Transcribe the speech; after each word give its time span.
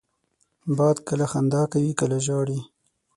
باد 0.77 0.97
کله 1.07 1.25
خندا 1.31 1.63
کوي، 1.71 1.91
کله 1.99 2.17
ژاړي 2.25 2.59